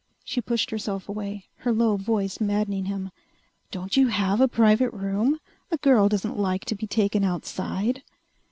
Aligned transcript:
She 0.25 0.41
pushed 0.41 0.71
herself 0.71 1.07
away, 1.07 1.45
her 1.57 1.71
low 1.71 1.95
voice 1.95 2.39
maddening 2.41 2.85
him. 2.85 3.11
"Don't 3.69 3.95
you 3.95 4.07
have 4.07 4.41
a 4.41 4.47
private 4.47 4.89
room? 4.89 5.37
A 5.69 5.77
girl 5.77 6.09
doesn't 6.09 6.39
like 6.39 6.65
to 6.65 6.75
be 6.75 6.87
taken 6.87 7.23
outside...." 7.23 8.01